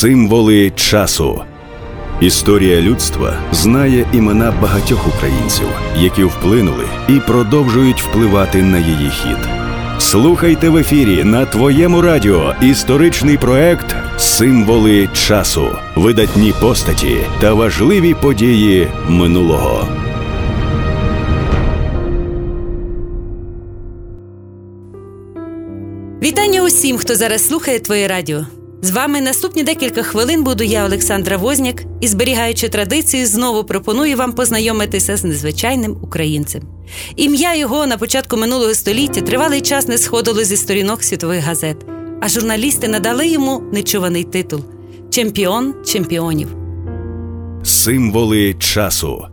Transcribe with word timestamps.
Символи 0.00 0.72
часу. 0.76 1.42
Історія 2.20 2.80
людства 2.80 3.34
знає 3.52 4.06
імена 4.12 4.54
багатьох 4.62 5.08
українців, 5.08 5.66
які 5.96 6.24
вплинули 6.24 6.84
і 7.08 7.12
продовжують 7.12 8.02
впливати 8.02 8.62
на 8.62 8.78
її 8.78 9.10
хід. 9.10 9.48
Слухайте 9.98 10.68
в 10.68 10.76
ефірі 10.76 11.24
на 11.24 11.46
твоєму 11.46 12.00
радіо 12.00 12.54
історичний 12.62 13.36
проект 13.36 13.96
Символи 14.18 15.08
часу, 15.14 15.68
видатні 15.96 16.54
постаті 16.60 17.16
та 17.40 17.54
важливі 17.54 18.14
події 18.14 18.88
минулого. 19.08 19.88
Вітання 26.22 26.64
усім, 26.64 26.98
хто 26.98 27.16
зараз 27.16 27.46
слухає 27.46 27.78
твоє 27.78 28.08
радіо. 28.08 28.46
З 28.82 28.90
вами 28.90 29.20
наступні 29.20 29.62
декілька 29.62 30.02
хвилин 30.02 30.44
буду 30.44 30.64
я, 30.64 30.86
Олександра 30.86 31.36
Возняк, 31.36 31.82
і 32.00 32.08
зберігаючи 32.08 32.68
традицію, 32.68 33.26
знову 33.26 33.64
пропоную 33.64 34.16
вам 34.16 34.32
познайомитися 34.32 35.16
з 35.16 35.24
незвичайним 35.24 35.96
українцем. 36.02 36.62
Ім'я 37.16 37.54
його 37.54 37.86
на 37.86 37.96
початку 37.96 38.36
минулого 38.36 38.74
століття 38.74 39.20
тривалий 39.20 39.60
час 39.60 39.88
не 39.88 39.98
сходило 39.98 40.44
зі 40.44 40.56
сторінок 40.56 41.02
світових 41.02 41.44
газет, 41.44 41.76
а 42.20 42.28
журналісти 42.28 42.88
надали 42.88 43.28
йому 43.28 43.62
нечуваний 43.72 44.24
титул 44.24 44.60
Чемпіон 45.10 45.74
чемпіонів. 45.86 46.48
Символи 47.64 48.54
часу. 48.54 49.26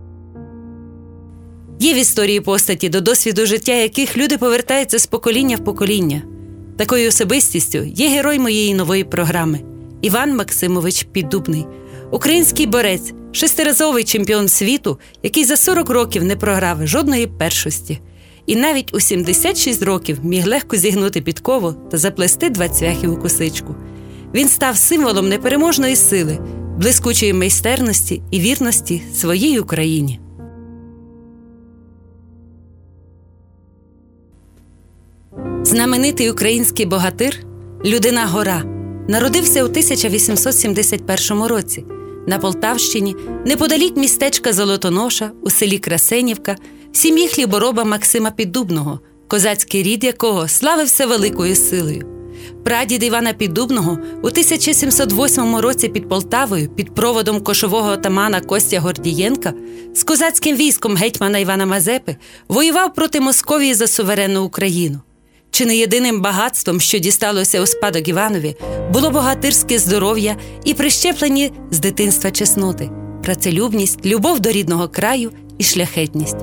Є 1.80 1.94
в 1.94 1.98
історії 1.98 2.42
постаті, 2.42 2.90
до 2.90 3.02
досвіду 3.02 3.45
життя 3.45 3.73
яких 3.73 4.18
люди 4.18 4.38
повертаються 4.38 5.00
з 5.00 5.06
покоління 5.06 5.56
в 5.56 5.64
покоління. 5.64 6.22
Такою 6.77 7.08
особистістю 7.08 7.77
є 7.77 8.09
герой 8.09 8.40
моєї 8.40 8.73
нової 8.73 9.04
програми 9.04 9.59
Іван 10.02 10.36
Максимович 10.36 11.08
Піддубний, 11.12 11.66
український 12.11 12.66
борець, 12.66 13.14
шестиразовий 13.31 14.03
чемпіон 14.03 14.47
світу, 14.47 15.00
який 15.23 15.45
за 15.45 15.58
40 15.58 15.89
років 15.89 16.23
не 16.23 16.36
програв 16.36 16.88
жодної 16.88 17.28
першості, 17.28 18.00
і 18.45 18.55
навіть 18.55 18.95
у 18.95 19.00
76 19.00 19.83
років 19.83 20.20
міг 20.23 20.48
легко 20.48 20.78
зігнути 20.78 21.22
підкову 21.22 21.75
та 21.92 21.98
заплести 21.98 22.50
два 22.50 22.70
цвяхи 22.70 23.08
у 23.08 23.17
косичку. 23.17 23.75
Він 24.33 24.50
став 24.50 24.78
символом 24.78 25.30
непереможної 25.30 25.95
сили, 25.95 26.39
блискучої 26.78 27.33
майстерності 27.33 28.22
і 28.31 28.39
вірності 28.39 29.02
своїй 29.14 29.59
Україні. 29.59 30.20
Знаменитий 35.78 36.31
український 36.31 36.86
богатир 36.86 37.39
Людина 37.86 38.25
Гора 38.25 38.64
народився 39.08 39.64
у 39.64 39.66
1871 39.66 41.44
році 41.44 41.86
на 42.28 42.38
Полтавщині, 42.38 43.16
неподалік 43.45 43.98
містечка 43.98 44.53
Золотоноша 44.53 45.31
у 45.42 45.50
селі 45.50 45.78
Красенівка, 45.78 46.55
в 46.92 46.98
сім'ї 46.98 47.28
хлібороба 47.28 47.83
Максима 47.83 48.31
Піддубного, 48.31 49.00
козацький 49.28 49.83
рід 49.83 50.03
якого 50.03 50.48
славився 50.48 51.05
великою 51.05 51.55
силою. 51.55 52.05
Прадід 52.64 53.03
Івана 53.03 53.33
Піддубного 53.33 53.98
у 54.23 54.28
1708 54.28 55.55
році 55.55 55.88
під 55.88 56.09
Полтавою 56.09 56.70
під 56.70 56.95
проводом 56.95 57.42
кошового 57.42 57.89
отамана 57.89 58.42
Костя 58.42 58.80
Гордієнка 58.80 59.53
з 59.95 60.03
козацьким 60.03 60.55
військом 60.55 60.95
гетьмана 60.95 61.39
Івана 61.39 61.66
Мазепи 61.66 62.16
воював 62.48 62.94
проти 62.94 63.20
Московії 63.20 63.73
за 63.73 63.88
суверенну 63.88 64.44
Україну. 64.44 65.02
Чи 65.52 65.66
не 65.66 65.78
єдиним 65.78 66.22
багатством, 66.22 66.80
що 66.80 67.00
дісталося 67.00 67.62
у 67.62 67.66
спадок 67.66 68.08
Іванові, 68.08 68.56
було 68.94 69.12
богатирське 69.12 69.80
здоров'я 69.80 70.38
і 70.66 70.73
прищеплені 70.73 71.52
з 71.72 71.80
дитинства 71.80 72.31
чесноти, 72.31 72.89
працелюбність, 73.23 74.06
любов 74.06 74.39
до 74.39 74.52
рідного 74.52 74.88
краю 74.88 75.32
і 75.58 75.64
шляхетність. 75.64 76.38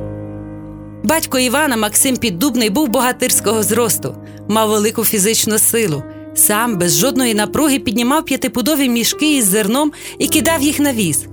Батько 1.04 1.38
Івана 1.38 1.76
Максим 1.76 2.16
Піддубний 2.16 2.70
був 2.70 2.88
богатирського 2.88 3.62
зросту, 3.62 4.16
мав 4.48 4.68
велику 4.68 5.04
фізичну 5.04 5.58
силу. 5.58 6.02
Сам 6.34 6.78
без 6.78 6.98
жодної 6.98 7.34
напруги 7.34 7.78
піднімав 7.78 8.24
п'ятипудові 8.24 8.88
мішки 8.88 9.36
із 9.36 9.44
зерном 9.44 9.92
і 10.18 10.28
кидав 10.28 10.62
їх 10.62 10.80
на 10.80 10.92
віз. 10.92 11.26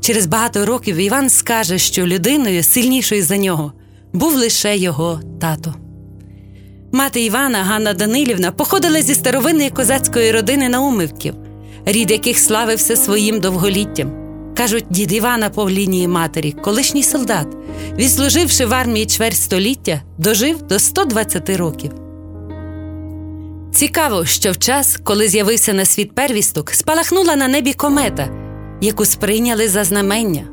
Через 0.00 0.26
багато 0.26 0.66
років 0.66 0.96
Іван 0.96 1.30
скаже, 1.30 1.78
що 1.78 2.06
людиною, 2.06 2.62
сильнішою 2.62 3.22
за 3.22 3.36
нього, 3.36 3.72
був 4.12 4.34
лише 4.34 4.76
його 4.76 5.20
тато. 5.40 5.74
Мати 6.92 7.24
Івана 7.24 7.58
Ганна 7.58 7.92
Данилівна 7.92 8.52
походила 8.52 9.02
зі 9.02 9.14
старовинної 9.14 9.70
козацької 9.70 10.32
родини 10.32 10.68
Наумивків, 10.68 11.34
рід 11.84 12.10
яких 12.10 12.38
славився 12.38 12.96
своїм 12.96 13.40
довголіттям. 13.40 14.12
Кажуть, 14.56 14.84
дід 14.90 15.12
Івана 15.12 15.50
по 15.50 15.70
лінії 15.70 16.08
матері, 16.08 16.52
колишній 16.52 17.02
солдат, 17.02 17.46
відслуживши 17.96 18.66
в 18.66 18.74
армії 18.74 19.06
чверть 19.06 19.36
століття, 19.36 20.02
дожив 20.18 20.62
до 20.62 20.78
120 20.78 21.50
років. 21.50 21.92
Цікаво, 23.72 24.24
що 24.24 24.52
в 24.52 24.58
час, 24.58 24.98
коли 25.04 25.28
з'явився 25.28 25.72
на 25.72 25.84
світ 25.84 26.14
первісток, 26.14 26.70
спалахнула 26.70 27.36
на 27.36 27.48
небі 27.48 27.72
комета, 27.72 28.28
яку 28.80 29.04
сприйняли 29.04 29.68
за 29.68 29.84
знамення. 29.84 30.44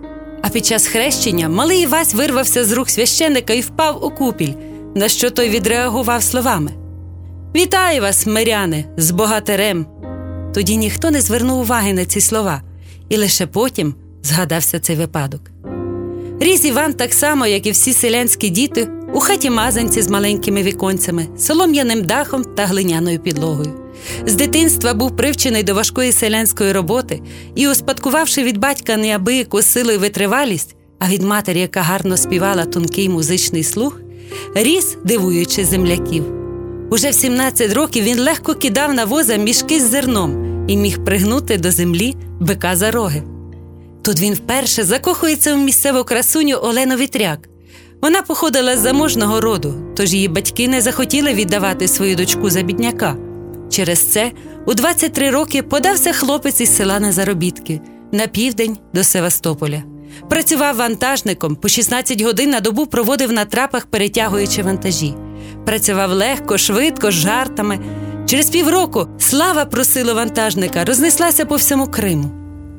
А 0.41 0.49
під 0.49 0.65
час 0.65 0.87
хрещення 0.87 1.49
малий 1.49 1.81
Івась 1.81 2.13
вирвався 2.13 2.65
з 2.65 2.71
рук 2.71 2.89
священика 2.89 3.53
і 3.53 3.61
впав 3.61 4.05
у 4.05 4.09
купіль 4.09 4.53
на 4.95 5.09
що 5.09 5.29
той 5.29 5.49
відреагував 5.49 6.23
словами: 6.23 6.71
Вітаю 7.55 8.01
вас, 8.01 8.25
миряни, 8.25 8.85
з 8.97 9.11
богатирем. 9.11 9.85
Тоді 10.53 10.77
ніхто 10.77 11.11
не 11.11 11.21
звернув 11.21 11.59
уваги 11.59 11.93
на 11.93 12.05
ці 12.05 12.21
слова, 12.21 12.61
і 13.09 13.17
лише 13.17 13.47
потім 13.47 13.95
згадався 14.23 14.79
цей 14.79 14.95
випадок. 14.95 15.41
Ріс 16.39 16.65
Іван, 16.65 16.93
так 16.93 17.13
само, 17.13 17.47
як 17.47 17.65
і 17.65 17.71
всі 17.71 17.93
селянські 17.93 18.49
діти, 18.49 18.89
у 19.13 19.19
хаті 19.19 19.49
мазанці 19.49 20.01
з 20.01 20.09
маленькими 20.09 20.63
віконцями, 20.63 21.27
солом'яним 21.37 22.03
дахом 22.03 22.43
та 22.43 22.65
глиняною 22.65 23.19
підлогою. 23.19 23.73
З 24.25 24.33
дитинства 24.35 24.93
був 24.93 25.15
привчений 25.15 25.63
до 25.63 25.73
важкої 25.73 26.11
селянської 26.11 26.71
роботи 26.71 27.21
і, 27.55 27.67
успадкувавши 27.67 28.43
від 28.43 28.57
батька 28.57 28.97
неабияку 28.97 29.61
силу 29.61 29.91
і 29.91 29.97
витривалість, 29.97 30.75
а 30.99 31.09
від 31.09 31.21
матері, 31.21 31.59
яка 31.59 31.81
гарно 31.81 32.17
співала 32.17 32.65
тонкий 32.65 33.09
музичний 33.09 33.63
слух, 33.63 34.01
ріс, 34.55 34.97
дивуючи 35.03 35.65
земляків. 35.65 36.23
Уже 36.91 37.09
в 37.09 37.13
17 37.13 37.73
років 37.73 38.03
він 38.03 38.19
легко 38.19 38.55
кидав 38.55 38.93
на 38.93 39.05
воза 39.05 39.35
мішки 39.35 39.79
з 39.79 39.89
зерном 39.89 40.65
і 40.67 40.77
міг 40.77 41.05
пригнути 41.05 41.57
до 41.57 41.71
землі 41.71 42.15
бика 42.39 42.75
за 42.75 42.91
роги. 42.91 43.23
Тут 44.01 44.19
він 44.19 44.33
вперше 44.33 44.83
закохується 44.83 45.55
в 45.55 45.57
місцеву 45.57 46.03
красуню 46.03 46.57
Олену 46.61 46.95
Вітряк. 46.95 47.49
Вона 48.01 48.21
походила 48.21 48.77
з 48.77 48.79
заможного 48.79 49.41
роду, 49.41 49.73
тож 49.95 50.13
її 50.13 50.27
батьки 50.27 50.67
не 50.67 50.81
захотіли 50.81 51.33
віддавати 51.33 51.87
свою 51.87 52.15
дочку 52.15 52.49
за 52.49 52.61
бідняка. 52.61 53.17
Через 53.69 53.99
це 53.99 54.31
у 54.65 54.73
23 54.73 55.29
роки 55.29 55.63
подався 55.63 56.13
хлопець 56.13 56.61
із 56.61 56.75
села 56.75 56.99
на 56.99 57.11
заробітки 57.11 57.81
на 58.11 58.27
південь 58.27 58.77
до 58.93 59.03
Севастополя. 59.03 59.94
Працював 60.29 60.75
вантажником, 60.75 61.55
по 61.55 61.67
16 61.67 62.21
годин 62.21 62.49
на 62.49 62.59
добу 62.59 62.85
проводив 62.85 63.31
на 63.31 63.45
трапах, 63.45 63.85
перетягуючи 63.85 64.63
вантажі. 64.63 65.13
Працював 65.65 66.11
легко, 66.11 66.57
швидко, 66.57 67.11
з 67.11 67.13
жартами. 67.13 67.79
Через 68.25 68.49
півроку 68.49 69.07
слава 69.19 69.65
про 69.65 69.83
силу 69.83 70.15
вантажника 70.15 70.85
рознеслася 70.85 71.45
по 71.45 71.55
всьому 71.55 71.87
Криму. 71.87 72.31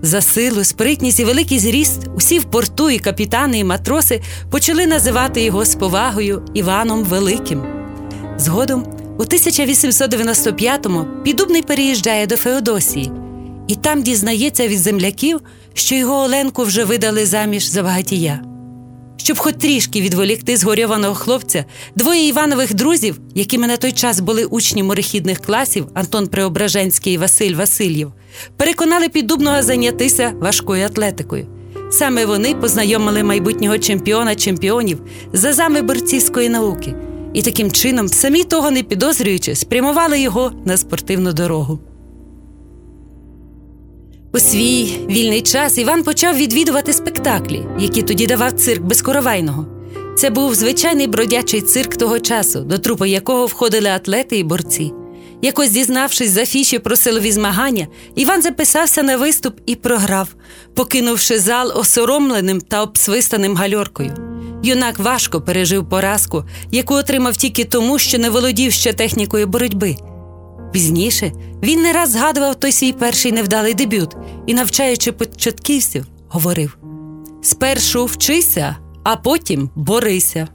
За 0.03 0.21
силу, 0.21 0.65
спритність 0.65 1.21
і 1.21 1.25
великий 1.25 1.59
зріст 1.59 2.01
усі 2.17 2.39
в 2.39 2.45
порту, 2.45 2.91
і 2.91 2.99
капітани, 2.99 3.59
і 3.59 3.65
матроси 3.65 4.23
почали 4.51 4.87
називати 4.87 5.43
його 5.43 5.65
з 5.65 5.75
повагою 5.75 6.43
Іваном 6.55 7.05
Великим. 7.05 7.63
Згодом, 8.39 8.87
у 9.19 9.23
1895-му 9.23 11.07
Підубний 11.25 11.63
переїжджає 11.63 12.27
до 12.27 12.37
Феодосії 12.37 13.13
і 13.69 13.75
там 13.75 14.03
дізнається 14.03 14.69
від 14.69 14.79
земляків, 14.79 15.41
що 15.79 15.95
його 15.95 16.15
Оленку 16.23 16.63
вже 16.63 16.85
видали 16.85 17.27
заміж 17.27 17.65
за 17.65 17.83
багатія. 17.83 18.41
Щоб 19.17 19.39
хоч 19.39 19.55
трішки 19.55 20.01
відволікти 20.01 20.57
згорьованого 20.57 21.15
хлопця, 21.15 21.65
двоє 21.97 22.29
Іванових 22.29 22.75
друзів, 22.75 23.21
якими 23.35 23.67
на 23.67 23.77
той 23.77 23.93
час 23.93 24.21
були 24.21 24.45
учні 24.45 24.83
морехідних 24.83 25.39
класів 25.41 25.87
Антон 25.95 26.27
Преображенський 26.27 27.13
і 27.15 27.19
Василь 27.19 27.55
Васильєв, 27.55 28.13
переконали 28.57 29.09
піддубного 29.09 29.63
зайнятися 29.63 30.33
важкою 30.41 30.87
атлетикою. 30.87 31.47
Саме 31.91 32.27
вони 32.27 32.55
познайомили 32.55 33.23
майбутнього 33.23 33.79
чемпіона 33.79 34.35
чемпіонів 34.35 35.01
з 35.33 35.69
борцівської 35.83 36.49
науки 36.49 36.95
і 37.37 37.43
таким 37.43 37.73
чином, 37.73 38.09
самі 38.09 38.45
того 38.45 38.71
не 38.71 38.83
підозрюючи, 38.83 39.55
спрямували 39.55 40.21
його 40.21 40.53
на 40.65 40.77
спортивну 40.77 41.33
дорогу. 41.33 41.81
У 44.37 44.41
свій 44.41 44.99
вільний 45.11 45.43
час 45.43 45.79
Іван 45.79 46.03
почав 46.03 46.37
відвідувати 46.37 46.93
спектаклі, 46.93 47.63
які 47.79 48.03
тоді 48.03 48.27
давав 48.27 48.53
цирк 48.53 48.83
безкоровайного. 48.83 49.67
Це 50.19 50.31
був 50.31 50.55
звичайний 50.55 51.07
бродячий 51.07 51.61
цирк 51.61 51.97
того 51.97 52.21
часу, 52.21 52.61
до 52.61 52.79
трупи 52.79 53.09
якого 53.09 53.47
входили 53.47 53.89
атлети 53.89 54.39
і 54.39 54.43
борці. 54.43 54.93
Якось 55.43 55.71
дізнавшись 55.71 56.31
з 56.31 56.37
афіші 56.37 56.79
про 56.79 56.97
силові 56.97 57.33
змагання, 57.33 57.87
Іван 58.15 58.43
записався 58.43 59.03
на 59.03 59.17
виступ 59.17 59.61
і 59.67 59.75
програв, 59.75 60.29
покинувши 60.75 61.39
зал 61.39 61.73
осоромленим 61.77 62.61
та 62.61 62.83
обсвистаним 62.83 63.57
гальоркою. 63.57 64.15
Юнак 64.63 64.99
важко 64.99 65.41
пережив 65.41 65.89
поразку, 65.89 66.45
яку 66.71 66.95
отримав 66.95 67.37
тільки 67.37 67.65
тому, 67.65 67.99
що 67.99 68.19
не 68.19 68.31
володів 68.31 68.73
ще 68.73 68.93
технікою 68.93 69.47
боротьби. 69.47 69.97
Пізніше 70.73 71.33
він 71.63 71.83
не 71.83 71.93
раз 71.93 72.11
згадував 72.11 72.55
той 72.55 72.73
свій 72.73 72.93
перший 72.93 73.33
невдалий 73.33 73.75
дебют 73.75 74.17
і, 74.47 74.55
навчаючи 74.55 75.13
початківців, 75.13 76.07
говорив: 76.29 76.79
спершу 77.43 78.05
вчися, 78.05 78.77
а 79.05 79.17
потім 79.17 79.71
борися. 79.75 80.49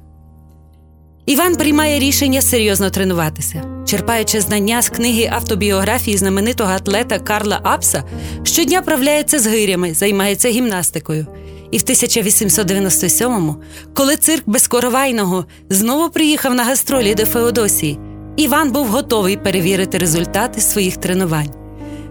Іван 1.25 1.55
приймає 1.55 1.99
рішення 1.99 2.41
серйозно 2.41 2.89
тренуватися, 2.89 3.63
черпаючи 3.85 4.41
знання 4.41 4.81
з 4.81 4.89
книги 4.89 5.29
автобіографії 5.31 6.17
знаменитого 6.17 6.71
атлета 6.71 7.19
Карла 7.19 7.59
Апса, 7.63 8.03
щодня 8.43 8.81
правляється 8.81 9.39
з 9.39 9.47
гирями, 9.47 9.93
займається 9.93 10.49
гімнастикою. 10.49 11.27
І 11.71 11.77
в 11.77 11.81
1897-му, 11.81 13.55
коли 13.93 14.15
цирк 14.15 14.43
Безкоровайного 14.45 15.45
знову 15.69 16.09
приїхав 16.09 16.53
на 16.53 16.63
гастролі 16.63 17.15
до 17.15 17.25
Феодосії, 17.25 17.99
Іван 18.37 18.71
був 18.71 18.87
готовий 18.87 19.37
перевірити 19.37 19.97
результати 19.97 20.61
своїх 20.61 20.97
тренувань. 20.97 21.49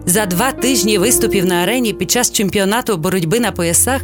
За 0.05 0.25
два 0.25 0.51
тижні 0.51 0.97
виступів 0.97 1.45
на 1.45 1.55
арені 1.55 1.93
під 1.93 2.11
час 2.11 2.31
чемпіонату 2.31 2.97
боротьби 2.97 3.39
на 3.39 3.51
поясах 3.51 4.01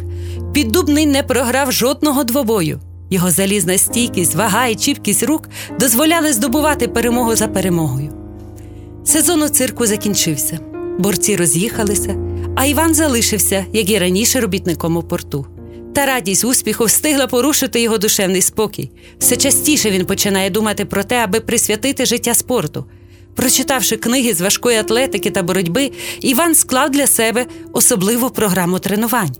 піддубний 0.52 1.06
не 1.06 1.22
програв 1.22 1.72
жодного 1.72 2.24
двобою. 2.24 2.80
Його 3.10 3.30
залізна 3.30 3.78
стійкість, 3.78 4.34
вага 4.34 4.66
і 4.66 4.74
чіпкість 4.74 5.22
рук 5.22 5.48
дозволяли 5.80 6.32
здобувати 6.32 6.88
перемогу 6.88 7.36
за 7.36 7.48
перемогою. 7.48 8.12
Сезон 9.04 9.42
у 9.42 9.48
цирку 9.48 9.86
закінчився, 9.86 10.58
борці 10.98 11.36
роз'їхалися, 11.36 12.16
а 12.56 12.64
Іван 12.64 12.94
залишився, 12.94 13.64
як 13.72 13.90
і 13.90 13.98
раніше, 13.98 14.40
робітником 14.40 14.96
у 14.96 15.02
порту. 15.02 15.46
Та 15.94 16.06
радість 16.06 16.44
успіху 16.44 16.84
встигла 16.84 17.26
порушити 17.26 17.80
його 17.80 17.98
душевний 17.98 18.42
спокій. 18.42 18.90
Все 19.18 19.36
частіше 19.36 19.90
він 19.90 20.06
починає 20.06 20.50
думати 20.50 20.84
про 20.84 21.04
те, 21.04 21.16
аби 21.16 21.40
присвятити 21.40 22.06
життя 22.06 22.34
спорту. 22.34 22.84
Прочитавши 23.34 23.96
книги 23.96 24.34
з 24.34 24.40
важкої 24.40 24.78
атлетики 24.78 25.30
та 25.30 25.42
боротьби, 25.42 25.90
Іван 26.20 26.54
склав 26.54 26.90
для 26.90 27.06
себе 27.06 27.46
особливу 27.72 28.30
програму 28.30 28.78
тренувань. 28.78 29.36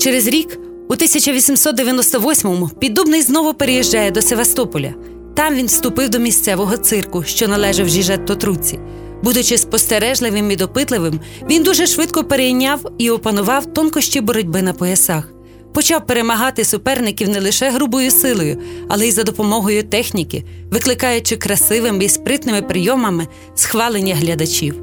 Через 0.00 0.26
рік, 0.26 0.58
у 0.88 0.94
1898-му, 0.94 2.70
Піддубний 2.80 3.22
знову 3.22 3.54
переїжджає 3.54 4.10
до 4.10 4.22
Севастополя. 4.22 4.94
Там 5.34 5.54
він 5.54 5.66
вступив 5.66 6.08
до 6.08 6.18
місцевого 6.18 6.76
цирку, 6.76 7.24
що 7.24 7.48
належав 7.48 7.88
Жіжетто 7.88 8.36
Труці. 8.36 8.78
Будучи 9.22 9.58
спостережливим 9.58 10.50
і 10.50 10.56
допитливим, 10.56 11.20
він 11.50 11.62
дуже 11.62 11.86
швидко 11.86 12.24
перейняв 12.24 12.80
і 12.98 13.10
опанував 13.10 13.66
тонкощі 13.66 14.20
боротьби 14.20 14.62
на 14.62 14.72
поясах. 14.72 15.37
Почав 15.74 16.06
перемагати 16.06 16.64
суперників 16.64 17.28
не 17.28 17.40
лише 17.40 17.70
грубою 17.70 18.10
силою, 18.10 18.58
але 18.88 19.08
й 19.08 19.12
за 19.12 19.22
допомогою 19.22 19.82
техніки, 19.82 20.44
викликаючи 20.70 21.36
красивими 21.36 22.04
і 22.04 22.08
спритними 22.08 22.62
прийомами 22.62 23.26
схвалення 23.54 24.14
глядачів. 24.14 24.74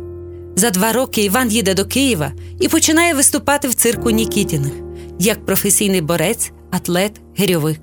За 0.55 0.69
два 0.69 0.91
роки 0.91 1.23
Іван 1.23 1.51
їде 1.51 1.73
до 1.73 1.85
Києва 1.85 2.31
і 2.59 2.67
починає 2.67 3.13
виступати 3.13 3.67
в 3.67 3.73
цирку 3.73 4.09
Нікітіних 4.09 4.73
як 5.19 5.45
професійний 5.45 6.01
борець, 6.01 6.51
атлет, 6.71 7.21
гирьовик. 7.37 7.79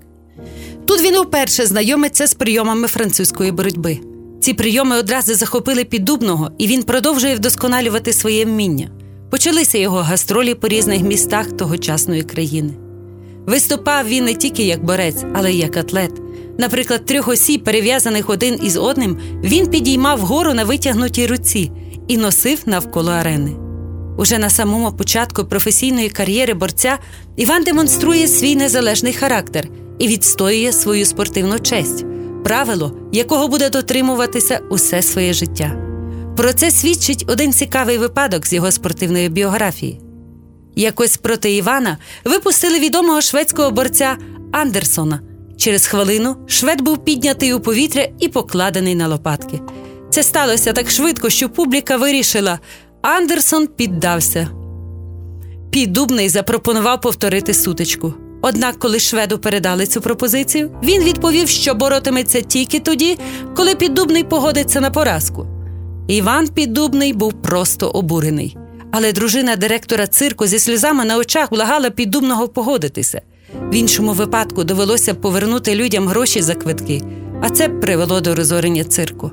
Тут 0.86 1.00
він 1.00 1.16
уперше 1.16 1.66
знайомиться 1.66 2.26
з 2.26 2.34
прийомами 2.34 2.88
французької 2.88 3.52
боротьби. 3.52 3.98
Ці 4.40 4.54
прийоми 4.54 4.96
одразу 4.96 5.34
захопили 5.34 5.84
піддубного, 5.84 6.50
і 6.58 6.66
він 6.66 6.82
продовжує 6.82 7.34
вдосконалювати 7.34 8.12
своє 8.12 8.44
вміння. 8.44 8.90
Почалися 9.30 9.78
його 9.78 9.98
гастролі 9.98 10.54
по 10.54 10.68
різних 10.68 11.02
містах 11.02 11.52
тогочасної 11.52 12.22
країни. 12.22 12.74
Виступав 13.46 14.06
він 14.08 14.24
не 14.24 14.34
тільки 14.34 14.64
як 14.64 14.84
борець, 14.84 15.24
але 15.34 15.52
й 15.52 15.58
як 15.58 15.76
атлет. 15.76 16.12
Наприклад, 16.58 17.06
трьох 17.06 17.28
осіб, 17.28 17.64
перев'язаних 17.64 18.30
один 18.30 18.58
із 18.62 18.76
одним, 18.76 19.18
він 19.44 19.66
підіймав 19.66 20.18
вгору 20.18 20.54
на 20.54 20.64
витягнутій 20.64 21.26
руці 21.26 21.72
і 22.08 22.16
носив 22.16 22.62
навколо 22.66 23.10
арени. 23.10 23.56
Уже 24.18 24.38
на 24.38 24.50
самому 24.50 24.92
початку 24.92 25.44
професійної 25.44 26.08
кар'єри 26.08 26.54
борця 26.54 26.98
Іван 27.36 27.64
демонструє 27.64 28.28
свій 28.28 28.56
незалежний 28.56 29.12
характер 29.12 29.68
і 29.98 30.08
відстоює 30.08 30.72
свою 30.72 31.04
спортивну 31.04 31.58
честь, 31.58 32.04
правило, 32.44 32.96
якого 33.12 33.48
буде 33.48 33.70
дотримуватися 33.70 34.60
усе 34.70 35.02
своє 35.02 35.32
життя. 35.32 35.76
Про 36.36 36.52
це 36.52 36.70
свідчить 36.70 37.24
один 37.28 37.52
цікавий 37.52 37.98
випадок 37.98 38.46
з 38.46 38.52
його 38.52 38.70
спортивної 38.70 39.28
біографії. 39.28 40.00
Якось 40.76 41.16
проти 41.16 41.52
Івана 41.52 41.98
випустили 42.24 42.80
відомого 42.80 43.20
шведського 43.20 43.70
борця 43.70 44.16
Андерсона. 44.52 45.20
Через 45.56 45.86
хвилину 45.86 46.36
швед 46.46 46.80
був 46.80 47.04
піднятий 47.04 47.54
у 47.54 47.60
повітря 47.60 48.08
і 48.18 48.28
покладений 48.28 48.94
на 48.94 49.08
лопатки. 49.08 49.60
Це 50.10 50.22
сталося 50.22 50.72
так 50.72 50.90
швидко, 50.90 51.30
що 51.30 51.48
публіка 51.48 51.96
вирішила, 51.96 52.58
Андерсон 53.02 53.66
піддався. 53.66 54.48
Піддубний 55.70 56.28
запропонував 56.28 57.00
повторити 57.00 57.54
сутичку. 57.54 58.14
Однак, 58.42 58.78
коли 58.78 58.98
шведу 58.98 59.38
передали 59.38 59.86
цю 59.86 60.00
пропозицію, 60.00 60.70
він 60.82 61.02
відповів, 61.02 61.48
що 61.48 61.74
боротиметься 61.74 62.40
тільки 62.40 62.80
тоді, 62.80 63.18
коли 63.56 63.74
піддубний 63.74 64.24
погодиться 64.24 64.80
на 64.80 64.90
поразку. 64.90 65.46
Іван 66.08 66.48
Піддубний 66.48 67.12
був 67.12 67.42
просто 67.42 67.88
обурений. 67.88 68.56
Але 68.92 69.12
дружина 69.12 69.56
директора 69.56 70.06
цирку 70.06 70.46
зі 70.46 70.58
сльозами 70.58 71.04
на 71.04 71.16
очах 71.16 71.50
благала 71.50 71.90
піддубного 71.90 72.48
погодитися. 72.48 73.22
В 73.70 73.74
іншому 73.74 74.12
випадку 74.12 74.64
довелося 74.64 75.14
повернути 75.14 75.74
людям 75.74 76.08
гроші 76.08 76.42
за 76.42 76.54
квитки, 76.54 77.02
а 77.42 77.50
це 77.50 77.68
привело 77.68 78.20
до 78.20 78.34
розорення 78.34 78.84
цирку. 78.84 79.30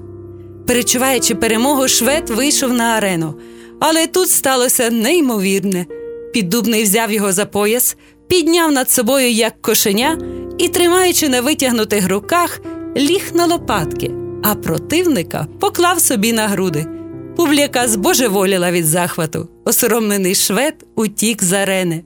Перечуваючи 0.68 1.36
перемогу, 1.36 1.88
швед 1.88 2.30
вийшов 2.30 2.74
на 2.74 2.84
арену. 2.84 3.36
Але 3.80 4.08
тут 4.08 4.30
сталося 4.30 4.90
неймовірне. 4.90 5.86
Піддубний 6.34 6.84
взяв 6.84 7.12
його 7.12 7.32
за 7.32 7.46
пояс, 7.46 7.98
підняв 8.28 8.72
над 8.72 8.92
собою 8.92 9.32
як 9.32 9.62
кошеня 9.62 10.18
і, 10.58 10.68
тримаючи 10.68 11.30
на 11.30 11.42
витягнутих 11.42 12.10
руках, 12.10 12.62
ліг 12.98 13.32
на 13.34 13.46
лопатки, 13.46 14.12
а 14.44 14.56
противника 14.56 15.48
поклав 15.60 16.02
собі 16.02 16.34
на 16.34 16.48
груди. 16.48 16.99
Публіка 17.39 17.88
збожеволіла 17.88 18.71
від 18.71 18.86
захвату. 18.86 19.48
Осоромлений 19.65 20.36
швед 20.36 20.74
утік 20.96 21.43
з 21.43 21.53
арени. 21.53 22.03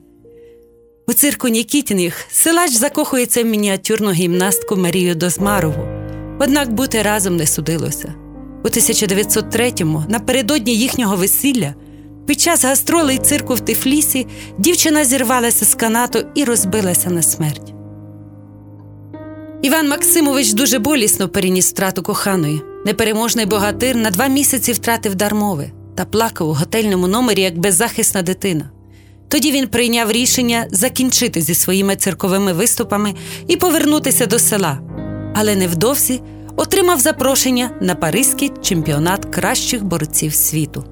У 1.06 1.12
цирку 1.12 1.48
Нікітіних 1.48 2.26
силач 2.30 2.72
закохується 2.72 3.42
в 3.42 3.46
мініатюрну 3.46 4.12
гімнастку 4.12 4.76
Марію 4.76 5.14
Дозмарову. 5.14 5.88
Однак 6.40 6.72
бути 6.72 7.02
разом 7.02 7.36
не 7.36 7.46
судилося. 7.46 8.14
У 8.64 8.68
1903-му, 8.68 10.04
напередодні 10.08 10.76
їхнього 10.76 11.16
весілля, 11.16 11.74
під 12.26 12.40
час 12.40 12.64
гастролей 12.64 13.18
цирку 13.18 13.54
в 13.54 13.60
Тифлісі 13.60 14.26
дівчина 14.58 15.04
зірвалася 15.04 15.64
з 15.64 15.74
канату 15.74 16.18
і 16.34 16.44
розбилася 16.44 17.10
на 17.10 17.22
смерть. 17.22 17.74
Іван 19.62 19.88
Максимович 19.88 20.52
дуже 20.52 20.78
болісно 20.78 21.28
переніс 21.28 21.70
втрату 21.70 22.02
коханої. 22.02 22.62
Непереможний 22.84 23.46
богатир 23.46 23.96
на 23.96 24.10
два 24.10 24.26
місяці 24.26 24.72
втратив 24.72 25.14
дар 25.14 25.34
мови 25.34 25.70
та 25.94 26.04
плакав 26.04 26.48
у 26.48 26.52
готельному 26.52 27.06
номері 27.06 27.40
як 27.40 27.58
беззахисна 27.58 28.22
дитина. 28.22 28.70
Тоді 29.28 29.52
він 29.52 29.68
прийняв 29.68 30.12
рішення 30.12 30.66
закінчити 30.70 31.40
зі 31.40 31.54
своїми 31.54 31.96
цирковими 31.96 32.52
виступами 32.52 33.14
і 33.48 33.56
повернутися 33.56 34.26
до 34.26 34.38
села, 34.38 34.78
але 35.34 35.56
невдовзі 35.56 36.22
отримав 36.56 37.00
запрошення 37.00 37.70
на 37.80 37.94
Паризький 37.94 38.52
чемпіонат 38.62 39.24
кращих 39.24 39.84
борців 39.84 40.34
світу. 40.34 40.84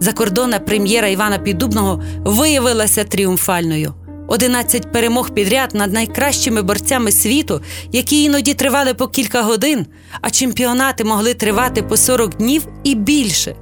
Закордонна 0.00 0.58
прем'єра 0.58 1.08
Івана 1.08 1.38
Піддубного 1.38 2.02
виявилася 2.24 3.04
тріумфальною. 3.04 3.94
11 4.28 4.92
перемог 4.92 5.30
підряд 5.30 5.74
над 5.74 5.92
найкращими 5.92 6.62
борцями 6.62 7.12
світу, 7.12 7.60
які 7.92 8.22
іноді 8.22 8.54
тривали 8.54 8.94
по 8.94 9.08
кілька 9.08 9.42
годин, 9.42 9.86
а 10.20 10.30
чемпіонати 10.30 11.04
могли 11.04 11.34
тривати 11.34 11.82
по 11.82 11.96
40 11.96 12.36
днів 12.36 12.68
і 12.84 12.94
більше. 12.94 13.56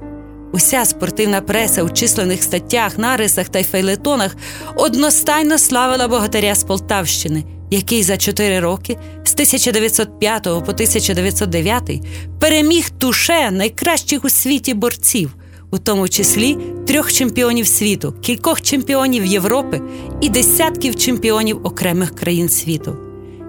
Уся 0.55 0.85
спортивна 0.85 1.41
преса 1.41 1.83
у 1.83 1.89
численних 1.89 2.43
статтях, 2.43 2.97
нарисах 2.97 3.49
та 3.49 3.59
й 3.59 3.63
фейлетонах 3.63 4.35
одностайно 4.75 5.57
славила 5.57 6.07
богатиря 6.07 6.55
з 6.55 6.63
Полтавщини, 6.63 7.43
який 7.71 8.03
за 8.03 8.17
чотири 8.17 8.59
роки 8.59 8.97
з 9.23 9.33
1905 9.33 10.43
по 10.43 10.49
1909 10.49 12.01
переміг 12.39 12.89
туше 12.89 13.51
найкращих 13.51 14.25
у 14.25 14.29
світі 14.29 14.73
борців, 14.73 15.35
у 15.75 15.79
тому 15.79 16.09
числі 16.09 16.57
трьох 16.87 17.13
чемпіонів 17.13 17.67
світу, 17.67 18.13
кількох 18.21 18.61
чемпіонів 18.61 19.25
Європи 19.25 19.81
і 20.21 20.29
десятків 20.29 20.95
чемпіонів 20.95 21.59
окремих 21.63 22.15
країн 22.15 22.49
світу. 22.49 22.97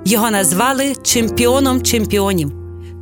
Його 0.04 0.30
назвали 0.30 0.95
чемпіоном 1.02 1.83
чемпіонів, 1.83 2.52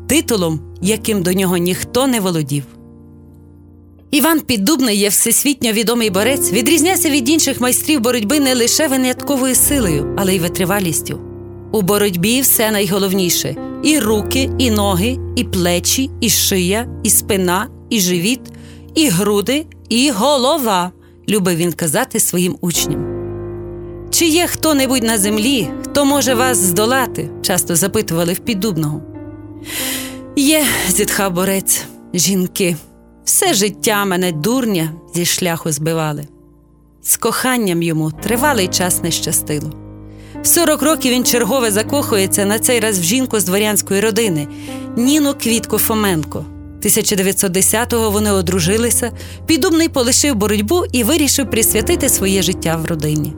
титулом, 0.09 0.61
яким 0.83 1.23
до 1.23 1.33
нього 1.33 1.57
ніхто 1.57 2.07
не 2.07 2.21
володів. 2.21 2.65
Іван 4.11 4.41
Піддубний 4.41 4.97
є 4.97 5.09
всесвітньо 5.09 5.73
відомий 5.73 6.11
борець, 6.11 6.53
відрізнявся 6.53 7.11
від 7.11 7.29
інших 7.29 7.61
майстрів 7.61 8.01
боротьби 8.01 8.41
не 8.41 8.55
лише 8.55 8.89
винятковою 8.89 9.55
силою, 9.55 10.15
але 10.19 10.35
й 10.35 10.39
витривалістю. 10.39 11.21
У 11.73 11.83
боротьбі 11.83 12.41
все 12.41 12.71
найголовніше: 12.71 13.57
і 13.85 13.99
руки, 13.99 14.51
і 14.59 14.71
ноги, 14.71 15.19
і 15.37 15.45
плечі, 15.45 16.11
і 16.21 16.31
шия, 16.31 16.89
і 17.03 17.11
спина, 17.11 17.69
і 17.91 18.01
живіт, 18.01 18.41
і 18.95 19.09
груди, 19.09 19.67
і 19.89 20.11
голова, 20.11 20.93
любив 21.29 21.57
він 21.57 21.73
казати 21.73 22.21
своїм 22.21 22.57
учням. 22.61 23.15
Чи 24.11 24.27
є 24.27 24.47
хто 24.47 24.75
небудь 24.75 25.03
на 25.03 25.19
землі, 25.19 25.69
хто 25.85 26.05
може 26.05 26.35
вас 26.35 26.59
здолати? 26.59 27.31
часто 27.43 27.77
запитували 27.77 28.33
в 28.33 28.39
піддубного. 28.39 29.03
Є, 30.37 30.65
зітхав 30.89 31.33
борець, 31.33 31.85
жінки. 32.15 32.77
Все 33.25 33.55
життя 33.55 34.05
мене 34.05 34.33
дурня 34.33 34.93
зі 35.15 35.25
шляху 35.25 35.73
збивали. 35.73 36.29
З 37.03 37.17
коханням 37.17 37.83
йому 37.83 38.13
тривалий 38.23 38.69
час 38.69 39.03
не 39.03 39.11
щастило. 39.11 39.73
В 40.43 40.47
40 40.47 40.83
років 40.83 41.13
він 41.13 41.25
чергове 41.25 41.71
закохується 41.71 42.45
на 42.45 42.59
цей 42.59 42.81
раз 42.81 42.99
в 42.99 43.03
жінку 43.03 43.41
з 43.41 43.45
дворянської 43.45 44.01
родини 44.01 44.49
Ніну 44.97 45.35
Квітку 45.35 45.79
Фоменко. 45.79 46.45
1910-го 46.85 48.11
вони 48.11 48.33
одружилися, 48.33 49.13
підумний 49.47 49.89
полишив 49.89 50.35
боротьбу 50.35 50.85
і 50.93 51.05
вирішив 51.05 51.51
присвятити 51.51 52.09
своє 52.09 52.43
життя 52.43 52.77
в 52.77 52.87
родині. 52.87 53.33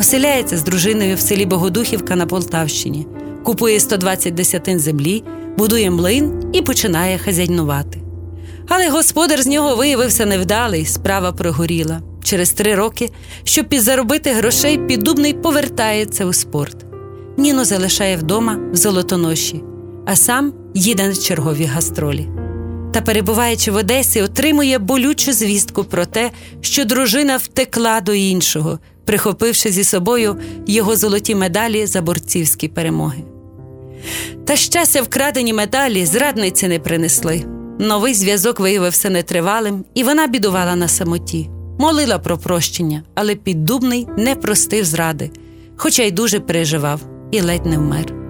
Оселяється 0.00 0.56
з 0.56 0.62
дружиною 0.62 1.16
в 1.16 1.20
селі 1.20 1.46
Богодухівка 1.46 2.16
на 2.16 2.26
Полтавщині, 2.26 3.06
купує 3.44 3.80
120 3.80 4.34
десятин 4.34 4.78
землі, 4.78 5.24
будує 5.58 5.90
млин 5.90 6.50
і 6.52 6.62
починає 6.62 7.18
хазяйнувати. 7.18 7.98
Але 8.68 8.88
господар 8.88 9.42
з 9.42 9.46
нього 9.46 9.76
виявився 9.76 10.26
невдалий, 10.26 10.86
справа 10.86 11.32
прогоріла. 11.32 12.00
Через 12.24 12.50
три 12.50 12.74
роки, 12.74 13.10
щоб 13.44 13.68
підзаробити 13.68 14.32
грошей, 14.32 14.78
піддубний 14.78 15.32
повертається 15.32 16.26
у 16.26 16.32
спорт. 16.32 16.76
Ніну 17.36 17.64
залишає 17.64 18.16
вдома 18.16 18.58
в 18.72 18.76
золотоноші, 18.76 19.62
а 20.06 20.16
сам 20.16 20.52
їде 20.74 21.08
на 21.08 21.14
чергові 21.14 21.64
гастролі. 21.64 22.28
Та, 22.92 23.00
перебуваючи 23.00 23.70
в 23.70 23.76
Одесі, 23.76 24.22
отримує 24.22 24.78
болючу 24.78 25.32
звістку 25.32 25.84
про 25.84 26.06
те, 26.06 26.30
що 26.60 26.84
дружина 26.84 27.36
втекла 27.36 28.00
до 28.00 28.14
іншого, 28.14 28.78
прихопивши 29.04 29.70
зі 29.70 29.84
собою 29.84 30.36
його 30.66 30.96
золоті 30.96 31.34
медалі 31.34 31.86
за 31.86 32.02
борцівські 32.02 32.68
перемоги. 32.68 33.22
Та 34.44 34.56
щастя, 34.56 35.02
вкрадені 35.02 35.52
медалі 35.52 36.06
зрадниці 36.06 36.68
не 36.68 36.78
принесли. 36.78 37.44
Новий 37.78 38.14
зв'язок 38.14 38.60
виявився 38.60 39.10
нетривалим, 39.10 39.84
і 39.94 40.04
вона 40.04 40.26
бідувала 40.26 40.76
на 40.76 40.88
самоті, 40.88 41.50
молила 41.78 42.18
про 42.18 42.38
прощення, 42.38 43.02
але 43.14 43.34
піддубний 43.34 44.06
не 44.18 44.34
простив 44.34 44.84
зради, 44.84 45.30
хоча 45.76 46.02
й 46.02 46.10
дуже 46.10 46.40
переживав 46.40 47.00
і 47.30 47.40
ледь 47.40 47.66
не 47.66 47.78
вмер. 47.78 48.21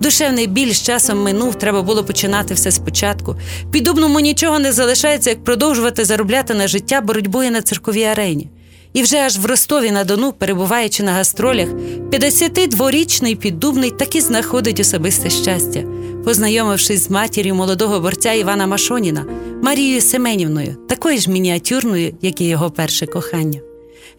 Душевний 0.00 0.46
біль 0.46 0.72
з 0.72 0.82
часом 0.82 1.22
минув, 1.22 1.54
треба 1.54 1.82
було 1.82 2.04
починати 2.04 2.54
все 2.54 2.70
спочатку. 2.70 3.36
Піддубному 3.70 4.20
нічого 4.20 4.58
не 4.58 4.72
залишається, 4.72 5.30
як 5.30 5.44
продовжувати 5.44 6.04
заробляти 6.04 6.54
на 6.54 6.68
життя 6.68 7.00
боротьбою 7.00 7.50
на 7.50 7.62
цирковій 7.62 8.04
арені. 8.04 8.48
І 8.92 9.02
вже 9.02 9.16
аж 9.16 9.38
в 9.38 9.46
Ростові 9.46 9.90
на 9.90 10.04
Дону, 10.04 10.32
перебуваючи 10.32 11.02
на 11.02 11.12
гастролях, 11.12 11.68
52-річний 12.10 13.34
піддубний 13.34 13.90
таки 13.90 14.20
знаходить 14.20 14.80
особисте 14.80 15.30
щастя, 15.30 15.84
познайомившись 16.24 17.04
з 17.04 17.10
матір'ю 17.10 17.54
молодого 17.54 18.00
борця 18.00 18.32
Івана 18.32 18.66
Машоніна, 18.66 19.24
Марією 19.62 20.00
Семенівною, 20.00 20.76
такою 20.88 21.18
ж 21.18 21.30
мініатюрною, 21.30 22.14
як 22.22 22.40
і 22.40 22.44
його 22.44 22.70
перше 22.70 23.06
кохання. 23.06 23.60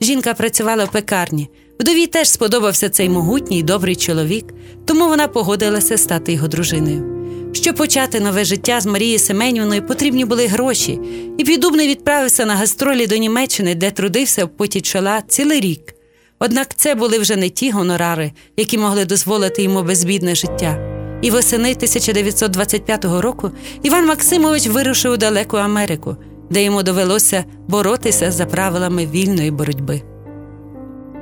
Жінка 0.02 0.34
працювала 0.34 0.86
в 0.86 0.92
пекарні. 0.92 1.50
Вдові 1.82 2.08
теж 2.08 2.30
сподобався 2.30 2.90
цей 2.90 3.10
могутній 3.10 3.64
добрий 3.64 3.96
чоловік, 3.96 4.46
тому 4.86 5.08
вона 5.08 5.28
погодилася 5.28 5.98
стати 5.98 6.34
його 6.34 6.48
дружиною. 6.48 7.06
Щоб 7.54 7.76
почати 7.76 8.20
нове 8.20 8.46
життя 8.46 8.82
з 8.82 8.86
Марією 8.86 9.20
Семенівною, 9.20 9.88
потрібні 9.88 10.26
були 10.26 10.48
гроші, 10.48 11.00
і 11.38 11.44
піддубний 11.44 11.88
відправився 11.88 12.46
на 12.46 12.56
гастролі 12.56 13.08
до 13.08 13.18
Німеччини, 13.18 13.76
де 13.76 13.92
трудився 13.92 14.46
в 14.46 14.50
поті 14.50 14.82
чола 14.82 15.22
цілий 15.28 15.60
рік. 15.60 15.96
Однак 16.40 16.76
це 16.76 16.96
були 16.96 17.20
вже 17.20 17.36
не 17.36 17.50
ті 17.50 17.72
гонорари, 17.72 18.32
які 18.58 18.78
могли 18.78 19.06
дозволити 19.06 19.64
йому 19.64 19.84
безбідне 19.84 20.36
життя. 20.36 20.78
І 21.22 21.32
восени 21.32 21.72
1925 21.72 23.06
року 23.06 23.52
Іван 23.84 24.06
Максимович 24.06 24.68
вирушив 24.68 25.12
у 25.12 25.18
далеку 25.18 25.58
Америку, 25.58 26.16
де 26.50 26.64
йому 26.64 26.84
довелося 26.84 27.46
боротися 27.68 28.32
за 28.32 28.46
правилами 28.46 29.06
вільної 29.06 29.52
боротьби. 29.52 30.02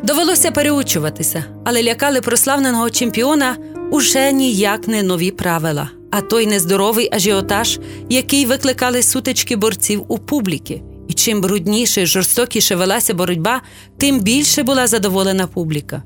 Довелося 0.03 0.51
переучуватися, 0.51 1.43
але 1.65 1.83
лякали 1.83 2.21
прославленого 2.21 2.89
чемпіона 2.89 3.57
уже 3.91 4.31
ніяк 4.31 4.87
не 4.87 5.03
нові 5.03 5.31
правила, 5.31 5.89
а 6.11 6.21
той 6.21 6.47
нездоровий 6.47 7.09
ажіотаж, 7.11 7.79
який 8.09 8.45
викликали 8.45 9.03
сутички 9.03 9.55
борців 9.55 10.05
у 10.07 10.17
публіки. 10.17 10.81
І 11.07 11.13
чим 11.13 11.41
брудніше, 11.41 12.05
жорстокіше 12.05 12.75
велася 12.75 13.13
боротьба, 13.13 13.61
тим 13.97 14.19
більше 14.19 14.63
була 14.63 14.87
задоволена 14.87 15.47
публіка. 15.47 16.03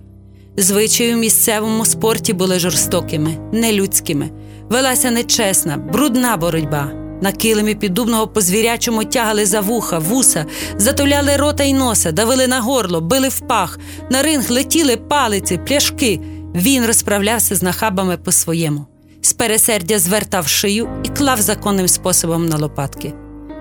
Звичаї 0.57 1.13
в 1.13 1.17
місцевому 1.17 1.85
спорті 1.85 2.33
були 2.33 2.59
жорстокими, 2.59 3.37
нелюдськими, 3.51 4.29
велася 4.69 5.11
нечесна, 5.11 5.77
брудна 5.77 6.37
боротьба. 6.37 7.02
На 7.23 7.31
килимі 7.31 7.75
піддубного 7.75 8.27
по 8.27 8.41
звірячому 8.41 9.03
тягали 9.03 9.45
за 9.45 9.61
вуха, 9.61 9.99
вуса, 9.99 10.45
затуляли 10.77 11.35
рота 11.35 11.63
й 11.63 11.73
носа, 11.73 12.11
давили 12.11 12.47
на 12.47 12.61
горло, 12.61 13.01
били 13.01 13.27
в 13.27 13.39
пах, 13.39 13.79
на 14.09 14.21
ринг 14.21 14.51
летіли 14.51 14.97
палиці, 14.97 15.59
пляшки. 15.67 16.19
Він 16.55 16.85
розправлявся 16.85 17.55
з 17.55 17.63
нахабами 17.63 18.17
по-своєму. 18.17 18.85
З 19.21 19.33
пересердя 19.33 19.99
звертав 19.99 20.47
шию 20.47 20.89
і 21.03 21.09
клав 21.09 21.41
законним 21.41 21.87
способом 21.87 22.45
на 22.45 22.57
лопатки. 22.57 23.13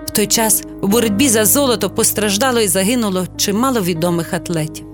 В 0.05 0.09
той 0.09 0.27
час 0.27 0.63
у 0.81 0.87
боротьбі 0.87 1.29
за 1.29 1.45
золото 1.45 1.89
постраждало 1.89 2.59
і 2.59 2.67
загинуло 2.67 3.27
чимало 3.37 3.81
відомих 3.81 4.33
атлетів. 4.33 4.85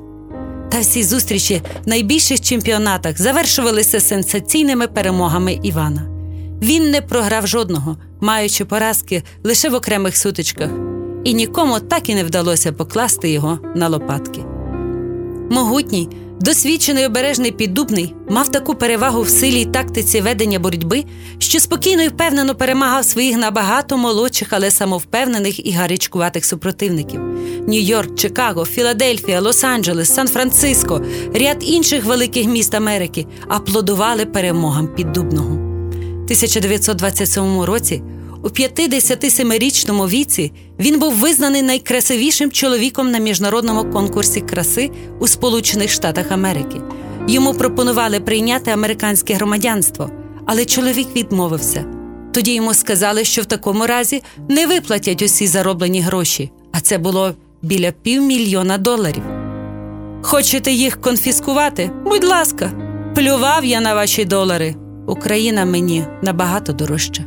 Та 0.71 0.79
всі 0.79 1.03
зустрічі 1.03 1.61
в 1.85 1.89
найбільших 1.89 2.41
чемпіонатах 2.41 3.21
завершувалися 3.21 3.99
сенсаційними 3.99 4.87
перемогами 4.87 5.59
Івана. 5.63 6.05
Він 6.61 6.91
не 6.91 7.01
програв 7.01 7.47
жодного, 7.47 7.97
маючи 8.21 8.65
поразки 8.65 9.23
лише 9.43 9.69
в 9.69 9.73
окремих 9.73 10.17
сутичках, 10.17 10.69
і 11.23 11.33
нікому 11.33 11.79
так 11.79 12.09
і 12.09 12.15
не 12.15 12.23
вдалося 12.23 12.71
покласти 12.71 13.29
його 13.29 13.59
на 13.75 13.87
лопатки. 13.87 14.41
Могутній, 15.49 16.09
досвідчений 16.41 17.05
обережний 17.05 17.51
піддубний 17.51 18.15
мав 18.29 18.49
таку 18.49 18.75
перевагу 18.75 19.21
в 19.21 19.29
силі 19.29 19.61
й 19.61 19.65
тактиці 19.65 20.21
ведення 20.21 20.59
боротьби, 20.59 21.05
що 21.37 21.59
спокійно 21.59 22.03
і 22.03 22.07
впевнено 22.07 22.55
перемагав 22.55 23.05
своїх 23.05 23.37
набагато 23.37 23.97
молодших, 23.97 24.47
але 24.51 24.71
самовпевнених 24.71 25.65
і 25.67 25.71
гарячкуватих 25.71 26.45
супротивників. 26.45 27.21
Нью-Йорк, 27.67 28.15
Чикаго, 28.15 28.65
Філадельфія, 28.65 29.41
Лос-Анджелес, 29.41 30.05
Сан-Франциско, 30.05 31.01
ряд 31.33 31.57
інших 31.61 32.05
великих 32.05 32.47
міст 32.47 32.75
Америки 32.75 33.25
аплодували 33.47 34.25
перемогам 34.25 34.87
піддубного. 34.87 35.68
1927 36.29 37.61
році. 37.61 38.01
У 38.43 38.47
57-річному 38.47 40.09
віці 40.09 40.51
він 40.79 40.99
був 40.99 41.13
визнаний 41.13 41.61
найкрасивішим 41.61 42.51
чоловіком 42.51 43.11
на 43.11 43.17
міжнародному 43.17 43.91
конкурсі 43.91 44.41
краси 44.41 44.91
у 45.19 45.27
Сполучених 45.27 45.91
Штатах 45.91 46.31
Америки. 46.31 46.81
Йому 47.27 47.53
пропонували 47.53 48.19
прийняти 48.19 48.71
американське 48.71 49.33
громадянство, 49.33 50.09
але 50.45 50.65
чоловік 50.65 51.07
відмовився. 51.15 51.85
Тоді 52.33 52.53
йому 52.53 52.73
сказали, 52.73 53.23
що 53.23 53.41
в 53.41 53.45
такому 53.45 53.87
разі 53.87 54.23
не 54.49 54.67
виплатять 54.67 55.21
усі 55.21 55.47
зароблені 55.47 56.01
гроші, 56.01 56.51
а 56.71 56.79
це 56.79 56.97
було 56.97 57.33
біля 57.61 57.91
півмільйона 57.91 58.77
доларів. 58.77 59.23
Хочете 60.21 60.71
їх 60.71 61.01
конфіскувати? 61.01 61.91
Будь 62.05 62.23
ласка, 62.23 62.71
плював 63.15 63.65
я 63.65 63.81
на 63.81 63.93
ваші 63.93 64.25
долари. 64.25 64.75
Україна 65.09 65.65
мені 65.65 66.05
набагато 66.21 66.73
дорожча. 66.73 67.23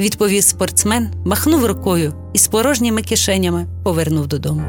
Відповів 0.00 0.42
спортсмен, 0.42 1.10
махнув 1.24 1.66
рукою 1.66 2.14
і 2.32 2.38
з 2.38 2.48
порожніми 2.48 3.02
кишенями 3.02 3.66
повернув 3.84 4.26
додому. 4.26 4.62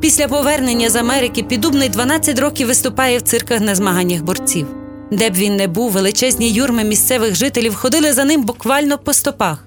Після 0.00 0.28
повернення 0.28 0.90
з 0.90 0.96
Америки 0.96 1.42
підубний 1.42 1.88
12 1.88 2.38
років 2.38 2.66
виступає 2.66 3.18
в 3.18 3.22
цирках 3.22 3.60
на 3.60 3.74
змаганнях 3.74 4.22
борців. 4.22 4.66
Де 5.12 5.30
б 5.30 5.34
він 5.34 5.56
не 5.56 5.68
був, 5.68 5.92
величезні 5.92 6.50
юрми 6.50 6.84
місцевих 6.84 7.34
жителів 7.34 7.74
ходили 7.74 8.12
за 8.12 8.24
ним 8.24 8.42
буквально 8.42 8.98
по 8.98 9.12
стопах. 9.12 9.66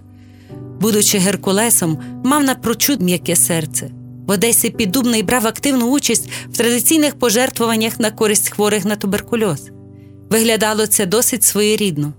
Будучи 0.79 1.17
Геркулесом, 1.17 2.00
мав 2.24 2.43
напрочуд 2.43 3.01
м'яке 3.01 3.36
серце. 3.36 3.91
В 4.27 4.32
Одесі 4.32 4.70
піддубний 4.70 5.24
брав 5.24 5.48
активну 5.48 5.91
участь 5.91 6.29
в 6.50 6.58
традиційних 6.58 7.20
пожертвуваннях 7.20 8.00
на 8.00 8.12
користь 8.12 8.50
хворих 8.50 8.86
на 8.86 8.96
туберкульоз. 8.96 9.72
Виглядало 10.33 10.87
це 10.87 11.05
досить 11.05 11.43
своєрідно. 11.43 12.13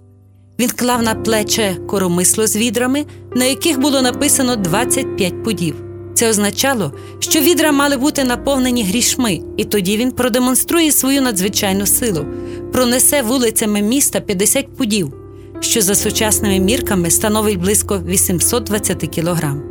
Він 0.59 0.71
клав 0.71 1.02
на 1.02 1.14
плече 1.14 1.76
коромисло 1.87 2.47
з 2.47 2.56
відрами, 2.56 3.04
на 3.35 3.44
яких 3.44 3.80
було 3.80 4.02
написано 4.02 4.56
25 4.56 5.44
пудів. 5.44 5.75
Це 6.14 6.30
означало, 6.30 6.92
що 7.18 7.40
відра 7.40 7.73
мали 7.73 7.97
бути 7.97 8.25
наповнені 8.25 8.85
грішми, 8.85 9.40
і 9.56 9.64
тоді 9.64 9.97
він 9.97 10.12
продемонструє 10.12 10.92
свою 10.92 11.23
надзвичайну 11.23 11.87
силу, 11.87 12.26
пронесе 12.73 13.23
вулицями 13.23 13.83
міста 13.83 14.21
50 14.21 14.76
пудів, 14.76 15.14
що 15.61 15.80
за 15.80 15.94
сучасними 15.94 16.59
мірками 16.59 17.11
становить 17.11 17.59
близько 17.61 18.02
820 18.06 19.09
кілограм. 19.09 19.62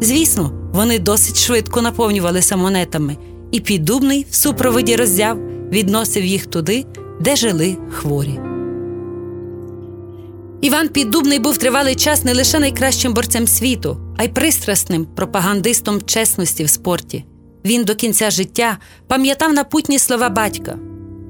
Звісно, 0.00 0.70
вони 0.74 0.98
досить 0.98 1.38
швидко 1.38 1.82
наповнювалися 1.82 2.56
монетами, 2.56 3.16
і 3.52 3.60
піддубний 3.60 4.26
в 4.30 4.34
супроводі 4.34 4.96
роззяв 4.96 5.38
відносив 5.70 6.24
їх 6.24 6.46
туди, 6.46 6.84
де 7.20 7.36
жили 7.36 7.76
хворі. 7.92 8.40
Іван 10.60 10.88
Піддубний 10.88 11.38
був 11.38 11.58
тривалий 11.58 11.94
час 11.94 12.24
не 12.24 12.34
лише 12.34 12.58
найкращим 12.58 13.14
борцем 13.14 13.46
світу, 13.46 14.00
а 14.16 14.24
й 14.24 14.28
пристрасним 14.28 15.04
пропагандистом 15.04 16.02
чесності 16.02 16.64
в 16.64 16.70
спорті. 16.70 17.24
Він 17.64 17.84
до 17.84 17.94
кінця 17.94 18.30
життя 18.30 18.78
пам'ятав 19.06 19.52
напутні 19.52 19.98
слова 19.98 20.28
батька: 20.28 20.78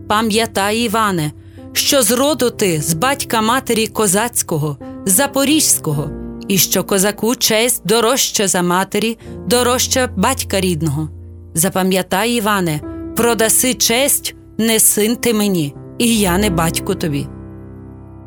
Пам'ятай, 0.08 0.78
Іване, 0.78 1.32
що 1.72 2.02
з 2.02 2.10
роду 2.10 2.50
ти 2.50 2.80
з 2.80 2.94
батька 2.94 3.40
матері 3.40 3.86
козацького, 3.86 4.76
запорізького, 5.06 6.10
і 6.48 6.58
що 6.58 6.84
козаку 6.84 7.34
честь 7.34 7.82
дорожча 7.84 8.48
за 8.48 8.62
матері, 8.62 9.18
дорожча 9.46 10.10
батька 10.16 10.60
рідного. 10.60 11.08
Запам'ятай, 11.54 12.32
Іване, 12.32 12.80
продаси 13.16 13.74
честь, 13.74 14.34
не 14.58 14.80
син 14.80 15.16
ти 15.16 15.34
мені, 15.34 15.74
і 16.00 16.18
я 16.18 16.38
не 16.38 16.50
батько 16.50 16.94
тобі. 16.94 17.26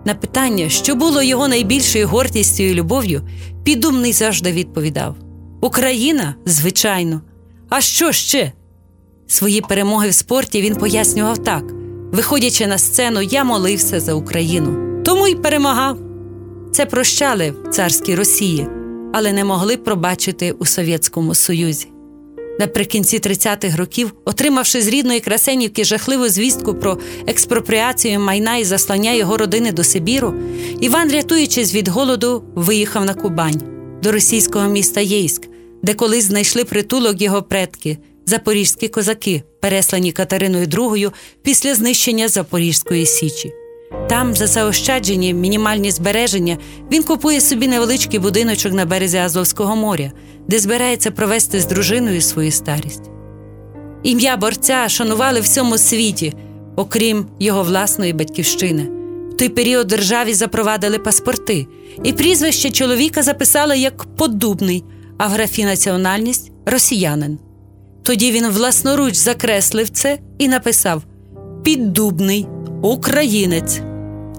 На 0.05 0.15
питання, 0.15 0.69
що 0.69 0.95
було 0.95 1.23
його 1.23 1.47
найбільшою 1.47 2.07
гордістю 2.07 2.63
і 2.63 2.73
любов'ю, 2.73 3.21
підумний 3.63 4.13
завжди 4.13 4.51
відповідав: 4.51 5.15
Україна, 5.61 6.35
звичайно. 6.45 7.21
А 7.69 7.81
що 7.81 8.11
ще? 8.11 8.51
Свої 9.27 9.61
перемоги 9.61 10.09
в 10.09 10.13
спорті 10.13 10.61
він 10.61 10.75
пояснював 10.75 11.37
так: 11.37 11.63
виходячи 12.11 12.67
на 12.67 12.77
сцену, 12.77 13.21
я 13.21 13.43
молився 13.43 13.99
за 13.99 14.13
Україну, 14.13 15.03
тому 15.05 15.27
й 15.27 15.35
перемагав. 15.35 15.97
Це 16.71 16.85
прощали 16.85 17.51
в 17.51 17.69
царській 17.69 18.15
Росії, 18.15 18.67
але 19.13 19.33
не 19.33 19.43
могли 19.43 19.77
пробачити 19.77 20.51
у 20.51 20.65
Совєтському 20.65 21.35
Союзі. 21.35 21.92
Наприкінці 22.59 23.19
30-х 23.19 23.77
років, 23.77 24.13
отримавши 24.25 24.81
з 24.81 24.87
рідної 24.87 25.19
Красенівки 25.19 25.83
жахливу 25.83 26.29
звістку 26.29 26.75
про 26.75 26.97
експропріацію 27.27 28.19
майна 28.19 28.57
і 28.57 28.63
заслання 28.63 29.13
його 29.13 29.37
родини 29.37 29.71
до 29.71 29.83
Сибіру, 29.83 30.33
Іван, 30.81 31.11
рятуючись 31.11 31.73
від 31.73 31.87
голоду, 31.87 32.43
виїхав 32.55 33.05
на 33.05 33.13
Кубань 33.13 33.61
до 34.03 34.11
російського 34.11 34.67
міста 34.67 35.01
Єйськ, 35.01 35.47
де 35.83 35.93
колись 35.93 36.25
знайшли 36.25 36.63
притулок 36.63 37.21
його 37.21 37.43
предки, 37.43 37.97
запорізькі 38.25 38.87
козаки, 38.87 39.43
переслані 39.61 40.11
Катериною 40.11 40.65
II 40.65 41.11
після 41.43 41.75
знищення 41.75 42.27
Запорізької 42.27 43.05
Січі. 43.05 43.62
Там, 44.09 44.33
за 44.33 44.47
заощаджені 44.47 45.33
мінімальні 45.33 45.91
збереження, 45.91 46.57
він 46.91 47.03
купує 47.03 47.41
собі 47.41 47.67
невеличкий 47.67 48.19
будиночок 48.19 48.73
на 48.73 48.85
березі 48.85 49.17
Азовського 49.17 49.75
моря, 49.75 50.11
де 50.47 50.59
збирається 50.59 51.11
провести 51.11 51.59
з 51.59 51.65
дружиною 51.65 52.21
свою 52.21 52.51
старість. 52.51 53.09
Ім'я 54.03 54.37
борця 54.37 54.89
шанували 54.89 55.39
всьому 55.39 55.77
світі, 55.77 56.33
окрім 56.75 57.25
його 57.39 57.63
власної 57.63 58.13
батьківщини. 58.13 58.89
В 59.31 59.37
той 59.37 59.49
період 59.49 59.87
державі 59.87 60.33
запровадили 60.33 60.99
паспорти, 60.99 61.67
і 62.03 62.13
прізвище 62.13 62.69
чоловіка 62.69 63.23
записали 63.23 63.77
як 63.77 64.03
поддубний, 64.15 64.83
а 65.17 65.27
в 65.27 65.31
графі 65.31 65.65
національність 65.65 66.51
росіянин. 66.65 67.39
Тоді 68.03 68.31
він 68.31 68.47
власноруч 68.47 69.15
закреслив 69.15 69.89
це 69.89 70.19
і 70.37 70.47
написав 70.47 71.03
Піддубний, 71.63 72.47
українець. 72.81 73.81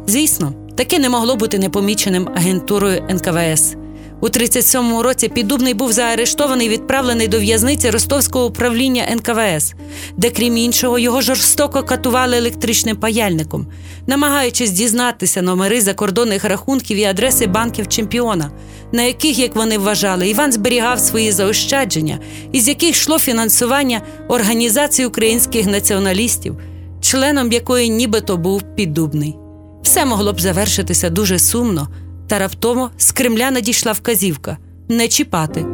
Звісно, 0.06 0.52
таке 0.76 0.98
не 0.98 1.08
могло 1.08 1.36
бути 1.36 1.58
непоміченим 1.58 2.28
агентурою 2.34 3.02
НКВС. 3.10 3.76
У 4.20 4.26
37-му 4.26 5.02
році 5.02 5.28
Піддубний 5.28 5.74
був 5.74 5.92
заарештований 5.92 6.66
і 6.66 6.70
відправлений 6.70 7.28
до 7.28 7.38
в'язниці 7.38 7.90
Ростовського 7.90 8.46
управління 8.46 9.06
НКВС, 9.16 9.74
де, 10.16 10.30
крім 10.30 10.56
іншого, 10.56 10.98
його 10.98 11.20
жорстоко 11.20 11.82
катували 11.82 12.36
електричним 12.36 12.96
паяльником, 12.96 13.66
намагаючись 14.06 14.70
дізнатися 14.70 15.42
номери 15.42 15.80
закордонних 15.80 16.44
рахунків 16.44 16.98
і 16.98 17.04
адреси 17.04 17.46
банків 17.46 17.88
чемпіона, 17.88 18.50
на 18.92 19.02
яких, 19.02 19.38
як 19.38 19.56
вони 19.56 19.78
вважали, 19.78 20.28
Іван 20.28 20.52
зберігав 20.52 21.00
свої 21.00 21.32
заощадження, 21.32 22.18
із 22.52 22.68
яких 22.68 22.90
йшло 22.90 23.18
фінансування 23.18 24.02
організації 24.28 25.06
українських 25.06 25.66
націоналістів, 25.66 26.56
членом 27.04 27.52
якої 27.52 27.88
нібито 27.88 28.36
був 28.36 28.62
Піддубний. 28.74 29.36
Все 29.82 30.04
могло 30.04 30.32
б 30.32 30.40
завершитися 30.40 31.10
дуже 31.10 31.38
сумно, 31.38 31.88
та 32.28 32.38
раптомо 32.38 32.90
з 32.96 33.12
Кремля 33.12 33.50
надійшла 33.50 33.92
вказівка 33.92 34.58
не 34.88 35.08
чіпати. 35.08 35.66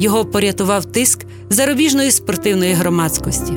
Його 0.00 0.24
порятував 0.24 0.84
тиск 0.84 1.26
зарубіжної 1.50 2.10
спортивної 2.10 2.72
громадськості. 2.72 3.52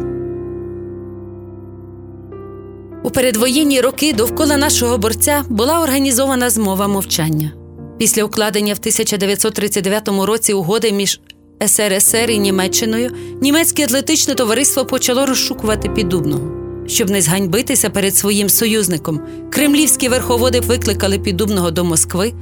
У 3.03 3.09
передвоєнні 3.09 3.81
роки 3.81 4.13
довкола 4.13 4.57
нашого 4.57 4.97
борця 4.97 5.43
була 5.49 5.81
організована 5.81 6.49
змова 6.49 6.87
мовчання. 6.87 7.51
Після 7.97 8.23
укладення 8.23 8.73
в 8.73 8.77
1939 8.77 10.07
році 10.07 10.53
угоди 10.53 10.91
між 10.91 11.19
СРСР 11.67 12.31
і 12.31 12.39
Німеччиною 12.39 13.11
німецьке 13.41 13.83
атлетичне 13.83 14.35
товариство 14.35 14.85
почало 14.85 15.25
розшукувати 15.25 15.89
піддубного. 15.89 16.62
Щоб 16.87 17.09
не 17.09 17.21
зганьбитися 17.21 17.89
перед 17.89 18.15
своїм 18.15 18.49
союзником, 18.49 19.21
кремлівські 19.49 20.09
верховоди 20.09 20.59
викликали 20.59 21.19
піддубного 21.19 21.71
до 21.71 21.83
Москви, 21.83 22.33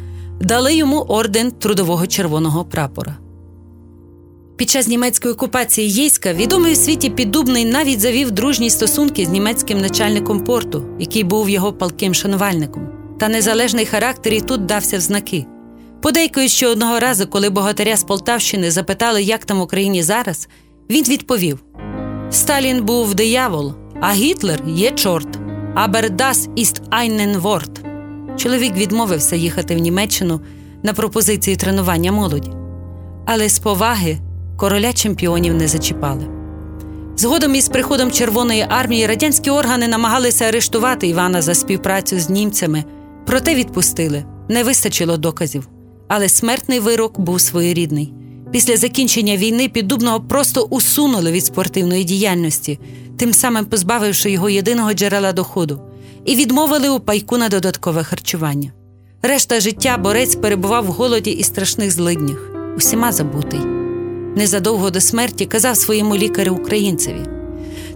дали 0.42 0.76
йому 0.76 1.00
орден 1.00 1.52
Трудового 1.52 2.08
червоного 2.08 2.66
прапора. 2.66 3.18
Під 4.62 4.70
час 4.70 4.88
німецької 4.88 5.34
окупації 5.34 5.90
Єйська 5.90 6.34
відомий 6.34 6.74
у 6.74 6.76
світі 6.76 7.10
піддубний 7.10 7.66
навіть 7.66 8.00
завів 8.00 8.32
дружні 8.32 8.70
стосунки 8.70 9.26
з 9.26 9.30
німецьким 9.30 9.82
начальником 9.82 10.44
порту, 10.44 10.86
який 11.00 11.24
був 11.24 11.50
його 11.50 11.74
палким 11.74 12.14
шанувальником. 12.14 12.90
Та 13.20 13.30
незалежний 13.30 13.86
характер 13.86 14.34
і 14.34 14.42
тут 14.42 14.66
дався 14.66 14.98
в 14.98 15.02
знаки. 15.02 15.46
Подейкують, 16.02 16.52
що 16.52 16.70
одного 16.70 17.00
разу, 17.00 17.28
коли 17.28 17.50
богатиря 17.50 17.98
з 17.98 18.04
Полтавщини 18.04 18.72
запитали, 18.72 19.24
як 19.24 19.46
там 19.46 19.60
в 19.60 19.62
Україні 19.62 20.04
зараз, 20.04 20.48
він 20.90 21.04
відповів: 21.04 21.60
Сталін 22.32 22.86
був 22.86 23.16
диявол, 23.16 23.74
а 24.02 24.14
Гітлер 24.14 24.64
є 24.68 24.92
чорт. 24.92 25.40
Aber 25.76 26.10
das 26.10 26.50
ist 26.58 26.82
einen. 26.90 27.62
Чоловік 28.38 28.76
відмовився 28.76 29.36
їхати 29.36 29.76
в 29.76 29.80
Німеччину 29.80 30.42
на 30.84 30.94
пропозиції 30.94 31.56
тренування 31.56 32.12
молоді. 32.12 32.52
Але 33.26 33.50
з 33.50 33.60
поваги 33.60 34.20
короля 34.58 34.94
чемпіонів 34.94 35.54
не 35.54 35.68
зачіпали. 35.68 36.28
Згодом 37.18 37.56
із 37.56 37.70
приходом 37.70 38.12
Червоної 38.12 38.66
армії 38.70 39.08
радянські 39.08 39.50
органи 39.50 39.88
намагалися 39.88 40.46
арештувати 40.46 41.08
Івана 41.08 41.42
за 41.42 41.54
співпрацю 41.54 42.20
з 42.20 42.30
німцями, 42.30 42.84
проте 43.26 43.56
відпустили, 43.56 44.26
не 44.50 44.64
вистачило 44.64 45.18
доказів. 45.18 45.68
Але 46.08 46.30
смертний 46.30 46.80
вирок 46.80 47.20
був 47.20 47.42
своєрідний. 47.42 48.14
Після 48.52 48.78
закінчення 48.78 49.38
війни 49.38 49.70
піддубного 49.70 50.22
просто 50.22 50.62
усунули 50.62 51.32
від 51.32 51.46
спортивної 51.46 52.04
діяльності, 52.04 52.80
тим 53.18 53.34
самим 53.34 53.66
позбавивши 53.66 54.32
його 54.32 54.50
єдиного 54.50 54.94
джерела 54.94 55.34
доходу, 55.34 55.82
і 56.26 56.36
відмовили 56.36 56.90
у 56.90 57.00
пайку 57.00 57.38
на 57.38 57.50
додаткове 57.50 58.04
харчування. 58.04 58.72
Решта 59.22 59.60
життя 59.60 59.98
борець 59.98 60.36
перебував 60.36 60.86
в 60.86 60.88
голоді 60.88 61.32
і 61.32 61.44
страшних 61.44 61.92
злиднях, 61.92 62.52
усіма 62.78 63.12
забутий. 63.12 63.60
Незадовго 64.36 64.90
до 64.90 65.02
смерті 65.02 65.46
казав 65.46 65.78
своєму 65.78 66.16
лікарю 66.16 66.54
українцеві: 66.54 67.26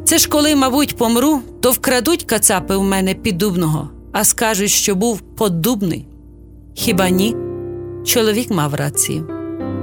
Це 0.03 0.17
ж 0.17 0.29
коли, 0.29 0.55
мабуть, 0.55 0.97
помру, 0.97 1.41
то 1.61 1.71
вкрадуть 1.71 2.23
кацапи 2.23 2.75
в 2.75 2.83
мене 2.83 3.13
піддубного, 3.13 3.89
а 4.11 4.23
скажуть, 4.23 4.71
що 4.71 4.95
був 4.95 5.19
поддубний. 5.19 6.07
Хіба 6.73 7.09
ні? 7.09 7.35
Чоловік 8.05 8.51
мав 8.51 8.73
рацію. 8.73 9.27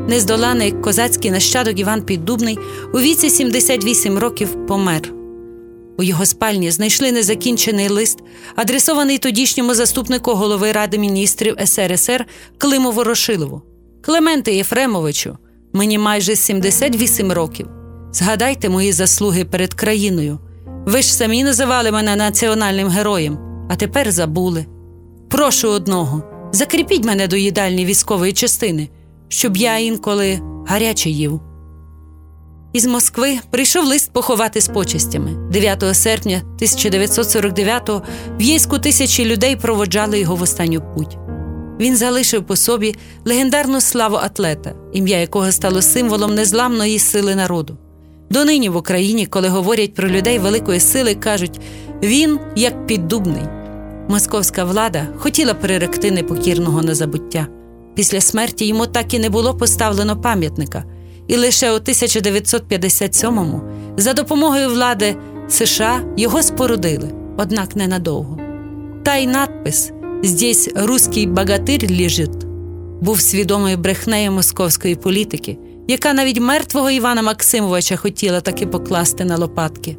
Нездоланий 0.08 0.72
козацький 0.72 1.30
нащадок 1.30 1.80
Іван 1.80 2.02
Піддубний 2.02 2.58
у 2.94 2.98
віці 2.98 3.30
78 3.30 4.18
років 4.18 4.66
помер. 4.66 5.21
У 5.98 6.02
його 6.02 6.26
спальні 6.26 6.70
знайшли 6.70 7.12
незакінчений 7.12 7.88
лист, 7.88 8.18
адресований 8.56 9.18
тодішньому 9.18 9.74
заступнику 9.74 10.34
голови 10.34 10.72
Ради 10.72 10.98
міністрів 10.98 11.56
СРСР 11.64 12.26
Климу 12.58 12.90
Ворошилову. 12.90 13.62
Клементе 14.02 14.52
Єфремовичу, 14.52 15.38
мені 15.72 15.98
майже 15.98 16.36
78 16.36 17.32
років. 17.32 17.68
Згадайте 18.12 18.68
мої 18.68 18.92
заслуги 18.92 19.44
перед 19.44 19.74
країною. 19.74 20.38
Ви 20.86 21.02
ж 21.02 21.14
самі 21.14 21.44
називали 21.44 21.90
мене 21.90 22.16
національним 22.16 22.88
героєм, 22.88 23.38
а 23.70 23.76
тепер 23.76 24.12
забули. 24.12 24.66
прошу 25.30 25.68
одного. 25.68 26.22
Закріпіть 26.52 27.04
мене 27.04 27.26
до 27.26 27.36
їдальні 27.36 27.84
військової 27.84 28.32
частини, 28.32 28.88
щоб 29.28 29.56
я 29.56 29.78
інколи 29.78 30.40
гаряче 30.66 31.10
їв. 31.10 31.40
Із 32.72 32.86
Москви 32.86 33.38
прийшов 33.50 33.84
лист 33.84 34.12
поховати 34.12 34.60
з 34.60 34.68
почестями. 34.68 35.50
9 35.50 35.84
серпня 35.92 36.42
1949-го 36.60 38.02
в 38.38 38.42
Єйську 38.42 38.78
тисячі 38.78 39.24
людей 39.24 39.56
проводжали 39.56 40.20
його 40.20 40.36
в 40.36 40.42
останню 40.42 40.82
путь. 40.94 41.18
Він 41.80 41.96
залишив 41.96 42.46
по 42.46 42.56
собі 42.56 42.94
легендарну 43.24 43.80
славу 43.80 44.16
атлета, 44.16 44.74
ім'я 44.92 45.20
якого 45.20 45.52
стало 45.52 45.82
символом 45.82 46.34
незламної 46.34 46.98
сили 46.98 47.34
народу. 47.34 47.76
Донині 48.30 48.68
в 48.68 48.76
Україні, 48.76 49.26
коли 49.26 49.48
говорять 49.48 49.94
про 49.94 50.08
людей 50.08 50.38
великої 50.38 50.80
сили, 50.80 51.14
кажуть 51.14 51.60
він 52.02 52.38
як 52.56 52.86
піддубний. 52.86 53.42
Московська 54.08 54.64
влада 54.64 55.06
хотіла 55.16 55.54
переректи 55.54 56.10
непокірного 56.10 56.82
на 56.82 56.94
забуття. 56.94 57.46
Після 57.94 58.20
смерті 58.20 58.66
йому 58.66 58.86
так 58.86 59.14
і 59.14 59.18
не 59.18 59.30
було 59.30 59.54
поставлено 59.54 60.20
пам'ятника, 60.20 60.84
і 61.26 61.36
лише 61.36 61.72
у 61.72 61.76
1957-му 61.76 63.60
за 63.96 64.12
допомогою 64.12 64.68
влади 64.68 65.16
США 65.48 66.00
його 66.16 66.42
спорудили, 66.42 67.10
однак 67.36 67.76
ненадовго. 67.76 68.38
Та 69.02 69.16
й 69.16 69.26
надпис 69.26 69.92
«Здесь 70.22 70.70
русський 70.76 71.26
богатир 71.26 71.90
лежить» 71.90 72.46
був 73.00 73.20
свідомою 73.20 73.76
брехнею 73.76 74.32
московської 74.32 74.94
політики, 74.94 75.58
яка 75.88 76.12
навіть 76.12 76.40
мертвого 76.40 76.90
Івана 76.90 77.22
Максимовича 77.22 77.96
хотіла 77.96 78.40
таки 78.40 78.66
покласти 78.66 79.24
на 79.24 79.36
лопатки. 79.36 79.96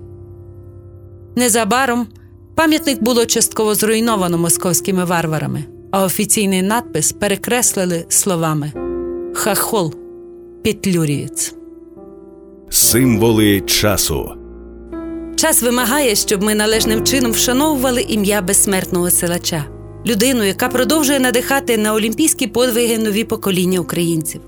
Незабаром 1.36 2.08
пам'ятник 2.56 3.04
було 3.04 3.26
частково 3.26 3.76
зруйновано 3.76 4.38
московськими 4.38 5.06
варварами, 5.06 5.64
а 5.92 6.04
офіційний 6.04 6.62
надпис 6.62 7.12
перекреслили 7.12 8.06
словами 8.10 8.72
Хахол 9.36 10.03
Петлюрієць. 10.64 11.56
Символи 12.70 13.62
часу. 13.62 14.32
Час 15.36 15.64
вимагає, 15.64 16.16
щоб 16.16 16.44
ми 16.44 16.56
належним 16.56 17.06
чином 17.06 17.32
вшановували 17.32 18.02
ім'я 18.02 18.42
безсмертного 18.42 19.12
силача, 19.12 19.66
людину, 20.06 20.44
яка 20.44 20.68
продовжує 20.68 21.20
надихати 21.20 21.78
на 21.78 21.94
олімпійські 21.94 22.48
подвиги 22.48 22.98
нові 22.98 23.24
покоління 23.24 23.80
українців. 23.80 24.42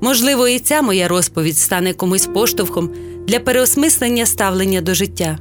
Можливо, 0.00 0.48
і 0.48 0.58
ця 0.58 0.82
моя 0.82 1.08
розповідь 1.08 1.58
стане 1.58 1.94
комусь 1.94 2.26
поштовхом 2.26 2.90
для 3.28 3.40
переосмислення 3.40 4.26
ставлення 4.26 4.80
до 4.80 4.94
життя, 4.94 5.38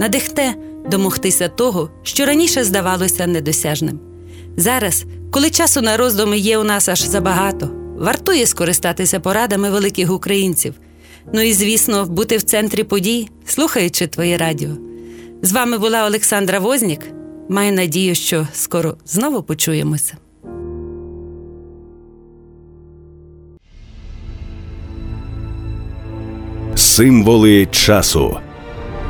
надихте 0.00 0.54
домогтися 0.90 1.48
того, 1.48 1.90
що 2.02 2.26
раніше 2.26 2.64
здавалося 2.64 3.26
недосяжним. 3.26 4.00
Зараз, 4.56 5.04
коли 5.30 5.50
часу 5.50 5.80
на 5.80 5.96
роздуми 5.96 6.38
є 6.38 6.58
у 6.58 6.64
нас 6.64 6.88
аж 6.88 7.02
забагато, 7.02 7.70
вартує 7.98 8.46
скористатися 8.46 9.20
порадами 9.20 9.70
великих 9.70 10.12
українців. 10.12 10.74
Ну 11.32 11.40
і, 11.40 11.52
звісно, 11.52 12.04
бути 12.04 12.36
в 12.36 12.42
центрі 12.42 12.84
подій, 12.84 13.28
слухаючи 13.46 14.06
твоє 14.06 14.36
радіо. 14.36 14.70
З 15.42 15.52
вами 15.52 15.78
була 15.78 16.06
Олександра 16.06 16.58
Вознік. 16.58 17.00
Маю 17.48 17.72
надію, 17.72 18.14
що 18.14 18.48
скоро 18.52 18.96
знову 19.06 19.42
почуємося. 19.42 20.14
Символи 26.74 27.66
часу. 27.66 28.36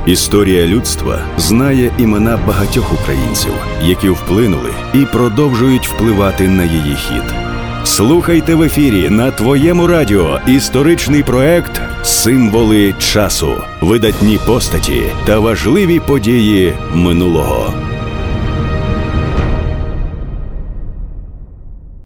Історія 0.06 0.66
людства 0.66 1.20
знає 1.38 1.92
імена 1.98 2.40
багатьох 2.46 2.92
українців, 2.92 3.52
які 3.82 4.08
вплинули 4.08 4.70
і 4.94 5.04
продовжують 5.04 5.88
впливати 5.88 6.48
на 6.48 6.64
її 6.64 6.96
хід. 6.96 7.55
Слухайте 7.86 8.54
в 8.54 8.62
ефірі 8.62 9.10
на 9.10 9.30
твоєму 9.30 9.86
радіо 9.86 10.40
історичний 10.46 11.22
проект 11.22 11.80
Символи 12.02 12.94
часу, 12.98 13.54
видатні 13.80 14.38
постаті 14.46 15.02
та 15.26 15.38
важливі 15.38 16.00
події 16.00 16.74
минулого. 16.94 17.74